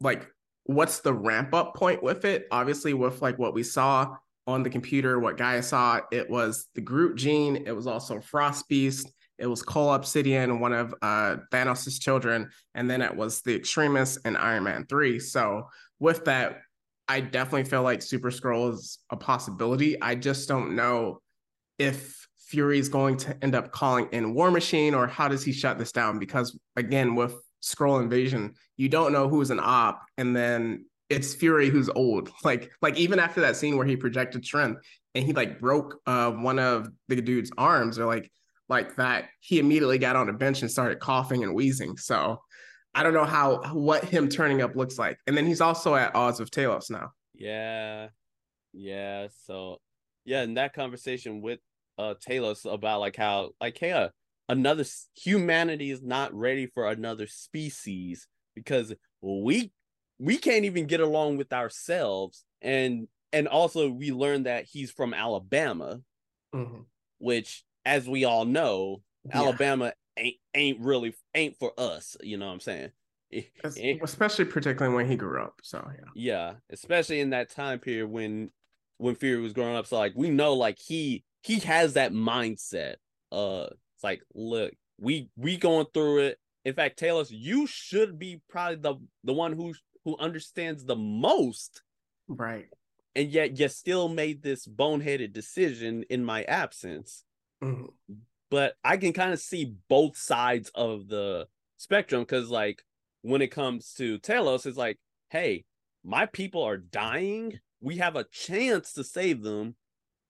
[0.00, 0.26] like,
[0.64, 2.46] what's the ramp up point with it.
[2.50, 6.80] Obviously, with like what we saw on the computer, what G'iah saw, it was the
[6.80, 12.00] Groot gene, it was also Frost Beast, it was Cull Obsidian, one of uh, Thanos'
[12.00, 15.18] children, and then it was the Extremis and Iron Man 3.
[15.18, 16.60] So with that,
[17.08, 20.00] I definitely feel like Super Skrull is a possibility.
[20.00, 21.20] I just don't know
[21.78, 25.52] if Fury is going to end up calling in War Machine or how does he
[25.52, 26.18] shut this down?
[26.18, 31.70] Because again, with Skrull Invasion, you don't know who's an op, and then it's Fury
[31.70, 32.30] who's old.
[32.44, 34.82] Like, like even after that scene where he projected strength
[35.14, 38.30] and he like broke uh one of the dude's arms or like
[38.68, 41.96] like that, he immediately got on a bench and started coughing and wheezing.
[41.96, 42.40] So
[42.94, 45.18] I don't know how what him turning up looks like.
[45.26, 47.10] And then he's also at odds with Talos now.
[47.34, 48.08] Yeah,
[48.72, 49.28] yeah.
[49.44, 49.78] So
[50.24, 51.60] yeah, in that conversation with
[51.98, 54.08] uh Talos about like how like hey, uh,
[54.48, 59.72] another humanity is not ready for another species because we
[60.18, 65.12] we can't even get along with ourselves and and also we learned that he's from
[65.14, 66.00] Alabama
[66.54, 66.84] Mhm.
[67.18, 69.38] which as we all know Yeah.
[69.38, 72.90] Alabama ain't ain't really ain't for us you know what I'm saying
[73.30, 75.60] It- Es- it- especially particularly when he grew up.
[75.62, 76.04] So yeah.
[76.14, 78.50] yeah especially in that time period when
[78.98, 82.96] when fury was growing up so like we know like he he has that mindset
[83.32, 88.40] uh it's like look we we going through it in fact taylor you should be
[88.48, 89.74] probably the the one who
[90.06, 91.82] who understands the most
[92.28, 92.72] Right.
[93.14, 97.24] and yet you still made this boneheaded decision in my absence
[97.60, 97.96] Mhm.
[98.50, 102.84] but I can kind of see both sides of the spectrum because, like,
[103.22, 104.98] when it comes to Talos, it's like,
[105.30, 105.64] hey,
[106.04, 107.60] my people are dying.
[107.80, 109.76] We have a chance to save them,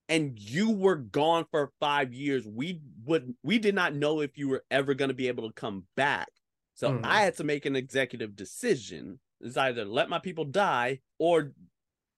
[0.09, 2.47] and you were gone for five years.
[2.47, 5.55] We would we did not know if you were ever going to be able to
[5.55, 6.29] come back.
[6.75, 7.05] So Mhm.
[7.05, 9.21] I had to make an executive decision.
[9.41, 11.53] It's either let my people die or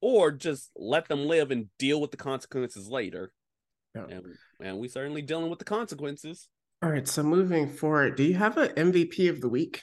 [0.01, 3.33] or just let them live and deal with the consequences later.
[3.95, 4.05] Yeah.
[4.09, 4.27] And,
[4.61, 6.49] and we certainly dealing with the consequences.
[6.83, 7.09] All right.
[7.09, 9.83] So moving forward, do you have an MVP of the week?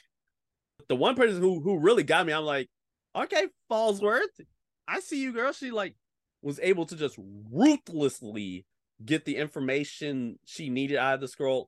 [0.88, 2.68] The one person who who really got me, I'm like,
[3.14, 4.40] okay, Falsworth,
[4.88, 5.52] I see you, girl.
[5.52, 5.94] She like
[6.42, 7.18] was able to just
[7.50, 8.64] ruthlessly
[9.04, 11.66] get the information she needed out of the Skrull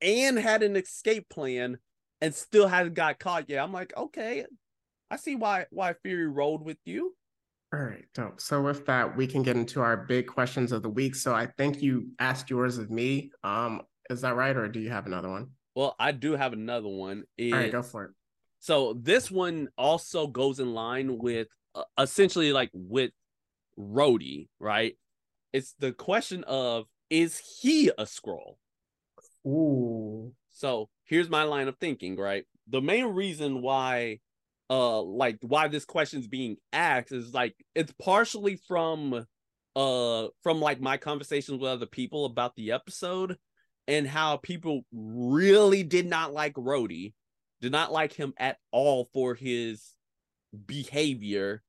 [0.00, 1.78] and had an escape plan
[2.20, 3.62] and still hadn't got caught yet.
[3.62, 4.44] I'm like, okay,
[5.10, 7.14] I see why why Fury rolled with you.
[7.72, 8.40] All right, dope.
[8.40, 11.14] So with that, we can get into our big questions of the week.
[11.14, 13.30] So I think you asked yours of me.
[13.44, 15.48] Um, is that right, or do you have another one?
[15.74, 17.24] Well, I do have another one.
[17.40, 18.10] All right, go for it.
[18.58, 23.12] So this one also goes in line with uh, essentially like with
[23.78, 24.96] Rhodey, right?
[25.52, 28.56] It's the question of is he a Skrull?
[29.46, 30.32] Ooh.
[30.50, 32.44] So here's my line of thinking, right?
[32.66, 34.20] The main reason why
[34.70, 39.26] uh like why this question's being asked is like it's partially from
[39.76, 43.36] uh from like my conversations with other people about the episode
[43.86, 47.14] and how people really did not like Rhodey,
[47.62, 49.82] did not like him at all for his
[50.66, 51.62] behavior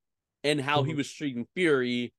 [0.43, 0.97] and how he Mhm.
[0.97, 2.13] was treating Fury,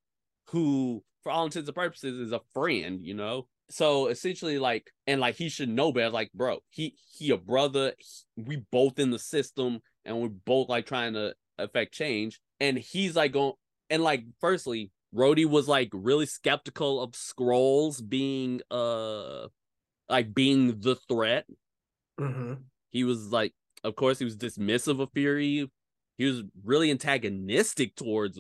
[0.50, 3.48] who for all intents and purposes is a friend, you know.
[3.70, 6.10] So essentially, like, and like he should know better.
[6.10, 7.94] Like, bro, he he a brother.
[7.98, 12.40] he- we both in the system, and we're both like trying to affect change.
[12.60, 13.54] And he's like going,
[13.88, 19.48] and like, firstly, Rhodey was like really skeptical of Skrulls being uh
[20.09, 21.46] like being the threat.
[22.18, 22.55] hmm
[22.90, 25.70] He was like, of course, he was dismissive of Fury.
[26.18, 28.38] He was really antagonistic towards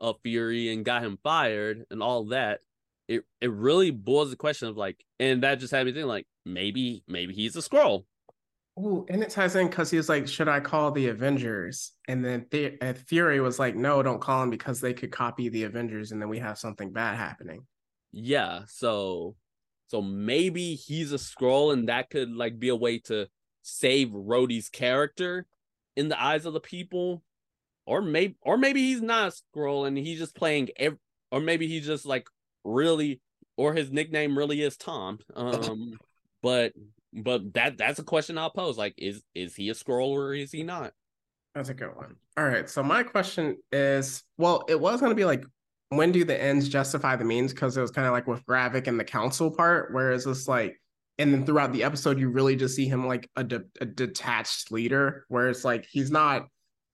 [0.00, 2.60] uh, Fury and got him fired and all that.
[3.08, 6.26] It it really boils the question of like, and that just had me thinking like
[6.44, 8.04] maybe maybe he's a Skrull.
[8.78, 12.24] Ooh, and it ties in because he was like, "Should I call the Avengers?" And
[12.24, 16.12] then the- Fury was like, "No, don't call them because they could copy the Avengers,
[16.12, 17.66] and then we have something bad happening."
[18.12, 19.36] Yeah, so
[19.88, 23.26] so maybe he's a Skrull and that could like be a way to
[23.62, 25.46] save Rhodey's character
[25.96, 27.22] in the eyes of the people.
[27.86, 30.98] or maybe or maybe he's not a Skrull and he's just playing ev-
[31.32, 32.28] or maybe he's just like
[32.64, 33.20] really
[33.56, 35.18] or his nickname really is Tom.
[35.34, 35.98] Um
[36.42, 36.72] but
[37.12, 38.78] but that that's a question I'll pose.
[38.78, 40.92] Like, is is he a Skrull or is he not?
[41.54, 42.16] That's a good one.
[42.36, 42.70] All right.
[42.70, 45.44] So my question is, well, it was going to be like,
[45.88, 47.52] when do the ends justify the means?
[47.52, 50.80] Because it was kind of like with Gravik and the council part, whereas it's like,
[51.18, 54.70] and then throughout the episode, you really just see him like a, de- a detached
[54.70, 56.46] leader, where it's like he's not,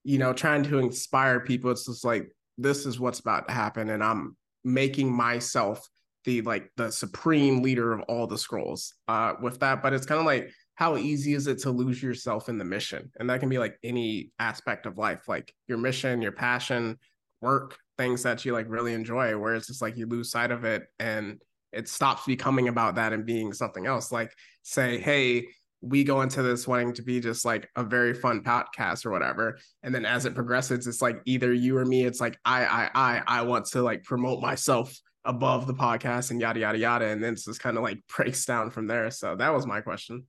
[0.05, 1.71] you know, trying to inspire people.
[1.71, 5.87] It's just like this is what's about to happen, and I'm making myself
[6.27, 10.21] the like the supreme leader of all the Skrulls uh with that but it's kind
[10.21, 13.11] of like how easy is it to lose yourself in the mission?
[13.19, 16.99] And that can be like any aspect of life like your mission your passion
[17.41, 20.65] work things that you like really enjoy where it's just like you lose sight of
[20.65, 21.41] it and
[21.73, 24.13] it stops becoming about that and being something else.
[24.13, 25.49] Like say hey
[25.83, 29.59] we go into this wanting to be just like a very fun podcast or whatever
[29.83, 32.91] and then as it progresses it's like either you or me it's like i i
[32.95, 37.23] i i want to like promote myself above the podcast and yada yada yada and
[37.23, 39.11] then it's just kind of like breaks down from there.
[39.11, 40.27] So that was my question.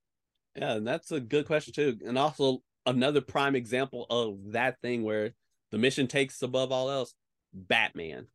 [0.56, 1.98] Yeah and that's a good question too.
[2.06, 5.32] And also another prime example of that thing where
[5.72, 7.14] the mission takes above all else
[7.54, 8.28] batman.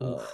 [0.00, 0.24] Uh,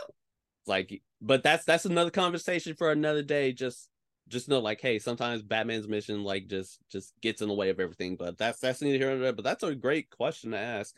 [0.67, 3.53] like but that's that's another conversation for another day.
[3.53, 3.89] Just
[4.29, 7.79] just know like hey sometimes batman's mission like just just gets in the way of
[7.79, 10.97] everything but that's that's neither here nor there but that's a great question to ask.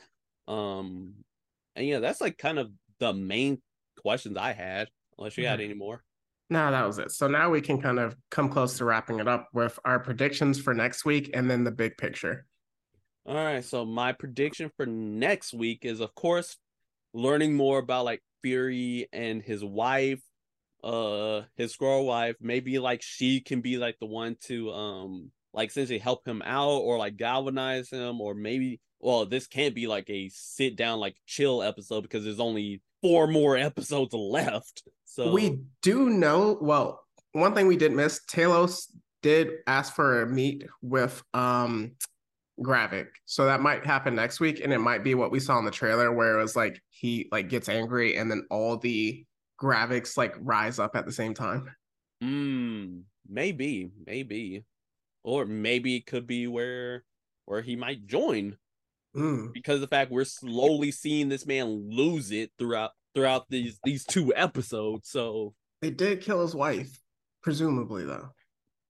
[0.49, 1.15] Um
[1.75, 3.61] and yeah that's like kind of the main
[4.07, 4.89] questions I had,
[5.19, 5.51] unless you mm-hmm.
[5.51, 6.05] had any more.
[6.49, 7.11] No, that was it.
[7.11, 10.61] So now we can kind of come close to wrapping it up with our predictions
[10.61, 12.47] for next week and then the big picture.
[13.27, 13.65] All right.
[13.65, 16.57] So my prediction for next week is, of course,
[17.13, 20.23] learning more about like Fury and his wife,
[20.85, 22.37] uh, his Skrull wife.
[22.41, 26.79] Maybe like she can be like the one to um like essentially help him out
[26.79, 31.17] or like galvanize him, or maybe well, this can't be like a sit down like
[31.27, 34.83] chill episode because there's only four more episodes left.
[35.05, 36.59] So we do know.
[36.61, 38.91] Well, one thing we did miss: Talos
[39.23, 41.93] did ask for a meet with um
[42.61, 45.65] Gravik, so that might happen next week, and it might be what we saw in
[45.65, 49.25] the trailer, where it was like he like gets angry, and then all the
[49.63, 51.71] Graviks like rise up at the same time.
[52.21, 53.01] Hmm.
[53.29, 54.65] Maybe, maybe,
[55.25, 57.05] or maybe it could be where
[57.45, 58.57] where he might join
[59.17, 59.53] mm.
[59.53, 64.35] because the fact we're slowly seeing this man lose it throughout throughout these these two
[64.35, 65.09] episodes.
[65.09, 67.01] So they did kill his wife,
[67.43, 68.31] presumably though.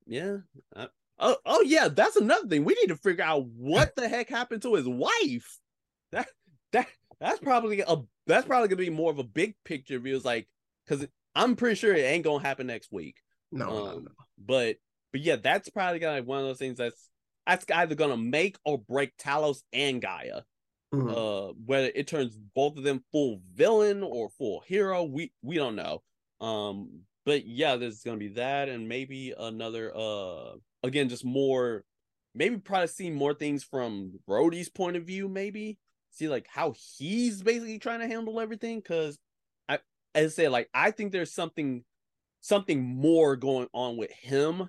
[0.07, 0.39] Yeah.
[0.75, 0.87] Uh,
[1.19, 2.65] oh, oh yeah, that's another thing.
[2.65, 5.59] We need to figure out what the heck happened to his wife.
[6.13, 6.29] That
[6.73, 6.89] that
[7.21, 7.97] that's probably a
[8.27, 10.17] that's probably gonna be more of a big picture view.
[10.17, 10.49] It's like
[10.87, 13.17] because I'm pretty sure it ain't gonna happen next week.
[13.53, 14.11] No, um, no, no.
[14.39, 14.77] But
[15.13, 17.11] but yeah, that's probably gonna be one of those things that's
[17.47, 20.43] that's either gonna make or break Talos and Gaia.
[20.95, 21.09] Mm-hmm.
[21.09, 25.77] Uh, whether it turns both of them full villain or full hero, we we don't
[25.77, 26.03] know.
[26.41, 29.93] Um, but yeah, there's gonna be that, and maybe another.
[29.95, 31.85] Uh, again, just more.
[32.35, 35.29] Maybe probably see more things from Rhodey's point of view.
[35.29, 35.79] Maybe
[36.11, 38.79] see like how he's basically trying to handle everything.
[38.79, 39.19] Because
[39.69, 39.79] I,
[40.15, 41.83] as I said, like I think there's something,
[42.41, 44.69] something more going on with him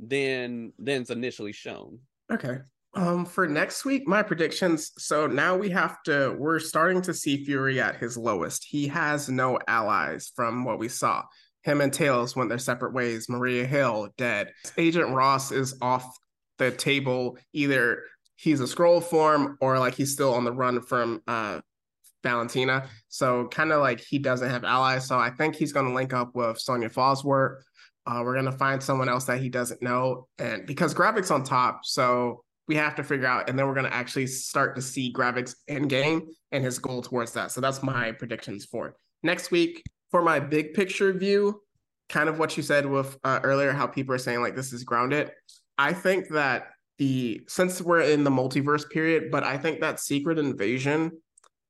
[0.00, 2.00] than than's initially shown.
[2.32, 2.58] Okay.
[2.94, 4.92] Um, for next week, my predictions.
[4.98, 6.34] So now we have to.
[6.38, 8.64] We're starting to see Fury at his lowest.
[8.64, 11.24] He has no allies from what we saw.
[11.62, 13.28] Him and Talos went their separate ways.
[13.28, 14.52] Maria Hill dead.
[14.76, 16.16] Agent Ross is off
[16.56, 17.38] the table.
[17.52, 18.02] Either
[18.36, 21.60] he's a Skrull form or like he's still on the run from uh
[22.22, 22.88] Valentina.
[23.08, 25.06] So kind of like he doesn't have allies.
[25.06, 27.62] So I think he's going to link up with Sonya Falsworth
[28.08, 31.80] uh, we're gonna find someone else that he doesn't know, and because Gravik's on top,
[31.84, 35.56] so we have to figure out, and then we're gonna actually start to see Gravik's
[35.68, 37.50] end game and his goal towards that.
[37.50, 39.82] So that's my predictions for next week.
[40.10, 41.60] For my big picture view,
[42.08, 44.84] kind of what you said with uh, earlier, how people are saying like this is
[44.84, 45.30] grounded.
[45.76, 50.38] I think that the since we're in the multiverse period, but I think that Secret
[50.38, 51.12] Invasion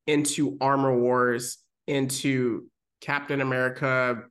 [0.07, 2.66] into Armor Wars, into
[3.01, 4.22] Captain America,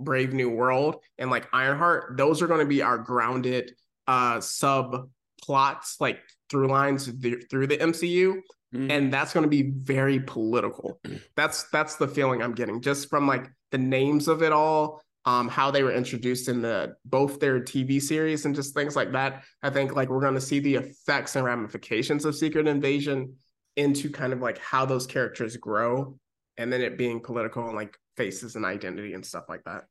[0.00, 3.72] Brave New World and like Ironheart, those are going to be our grounded
[4.06, 5.08] uh sub
[5.42, 8.40] plots, like through lines th- through the MCU.
[8.74, 8.90] Mm-hmm.
[8.90, 11.00] And that's going to be very political.
[11.36, 15.48] That's that's the feeling I'm getting just from like the names of it all, um,
[15.48, 19.44] how they were introduced in the both their TV series and just things like that.
[19.62, 23.36] I think like we're going to see the effects and ramifications of Secret Invasion
[23.76, 26.18] into kind of like how those characters grow,
[26.56, 29.84] and then it being political and like faces and identity and stuff like that.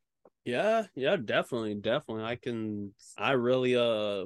[0.44, 2.24] Yeah, yeah, definitely, definitely.
[2.24, 4.26] I can I really uh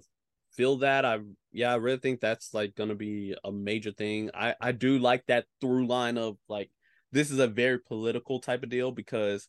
[0.52, 1.06] feel that.
[1.06, 1.20] I
[1.52, 4.30] yeah, I really think that's like gonna be a major thing.
[4.34, 6.70] I I do like that through line of like
[7.12, 9.48] this is a very political type of deal because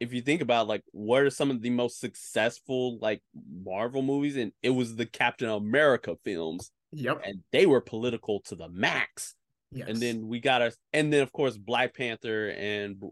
[0.00, 3.22] if you think about like what are some of the most successful like
[3.64, 6.70] Marvel movies, and it was the Captain America films.
[6.92, 7.22] Yep.
[7.24, 9.34] And they were political to the max.
[9.72, 9.88] Yes.
[9.88, 13.02] And then we got our and then of course Black Panther and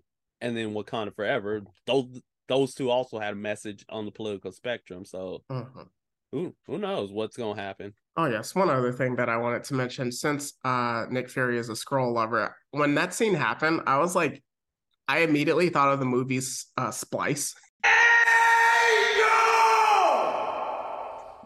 [0.42, 1.62] and then Wakanda Forever.
[1.86, 5.06] Those those two also had a message on the political spectrum.
[5.06, 5.84] So uh-huh.
[6.32, 7.94] who who knows what's gonna happen.
[8.16, 11.70] Oh yes, one other thing that I wanted to mention since uh Nick Fury is
[11.70, 14.42] a Skrull lover, when that scene happened, I was like,
[15.08, 17.54] I immediately thought of the movie's uh, Splice.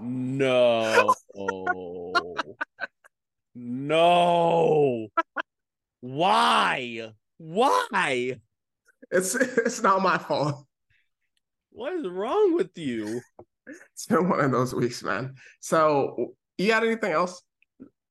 [0.00, 1.14] No.
[3.54, 5.08] no.
[6.00, 7.12] Why?
[7.38, 8.40] Why?
[9.10, 10.66] It's it's not my fault.
[11.70, 13.20] What is wrong with you?
[13.92, 15.34] It's been one of those weeks, man.
[15.60, 17.42] So, you got anything else?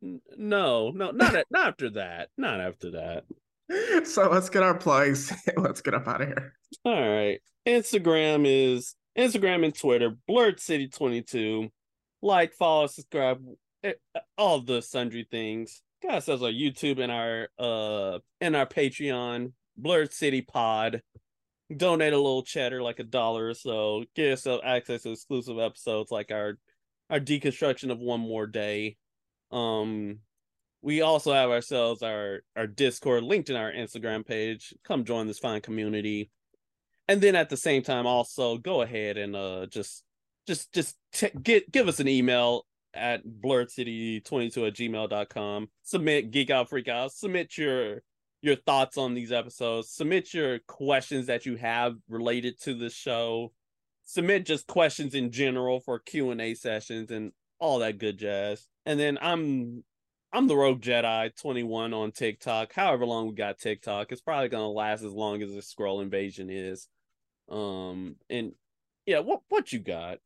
[0.02, 2.30] No, no, not at, not after that.
[2.38, 3.24] Not after that.
[4.06, 5.34] So let's get our plugs.
[5.58, 6.54] let's get up out of here.
[6.84, 7.40] All right.
[7.66, 11.70] Instagram is Instagram and Twitter, Blerd City 22.
[12.22, 13.44] Like, follow, subscribe,
[13.84, 13.94] eh,
[14.38, 15.82] all the sundry things.
[16.04, 21.02] Got ourselves our YouTube and our uh and our Patreon, Blerd City Pod.
[21.76, 24.04] Donate a little cheddar, like a dollar or so.
[24.16, 26.58] Get yourself access to exclusive episodes like our
[27.10, 28.98] our deconstruction of one more day.
[29.52, 30.20] Um
[30.86, 35.40] we also have ourselves our our discord linked in our instagram page come join this
[35.40, 36.30] fine community
[37.08, 40.04] and then at the same time also go ahead and uh just
[40.46, 46.70] just just t- get give us an email at blerdcity22 at gmail.com submit geek out
[46.70, 48.02] freak out submit your
[48.46, 53.52] your thoughts on these episodes submit your questions that you have related to the show
[54.04, 59.18] submit just questions in general for q&a sessions and all that good jazz and then
[59.22, 59.84] i'm
[60.36, 62.74] I'm the Rogue Jedi 21 on TikTok.
[62.74, 66.50] However long we got TikTok, it's probably gonna last as long as the Skrull invasion
[66.50, 66.90] is.
[67.50, 68.52] Um and
[69.06, 70.18] yeah, what what you got?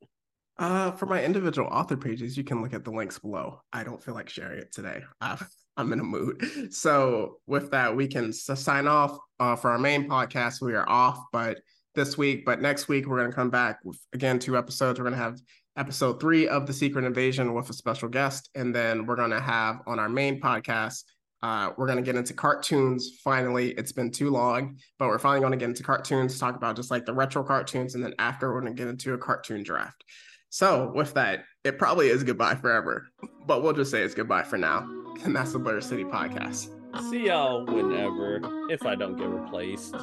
[0.58, 3.62] Uh for my individual author pages, you can look at the links below.
[3.72, 5.04] I don't feel like sharing it today.
[5.22, 5.38] Uh,
[5.80, 6.74] I'm in a mood.
[6.74, 10.62] So with that, we can sign off uh, for our main podcast.
[10.62, 11.60] We are off, but
[11.96, 15.00] this week, but next week we're gonna come back with again two episodes.
[15.00, 15.40] We're gonna have
[15.78, 18.50] episode three of the Secret Invasion with a special guest.
[18.56, 21.06] And then we're going to have on our main podcast,
[21.42, 23.20] uh, we're going to get into cartoons.
[23.24, 26.76] Finally, it's been too long, but we're finally going to get into cartoons, talk about
[26.76, 27.96] just like the retro cartoons.
[27.96, 30.04] And then after, we're going to get into a cartoon draft.
[30.50, 33.10] So, with that, it probably is goodbye forever,
[33.46, 34.88] but we'll just say it's goodbye for now.
[35.24, 36.70] And that's the Blerd City podcast.
[37.10, 38.40] See y'all whenever,
[38.70, 39.96] if I don't get replaced.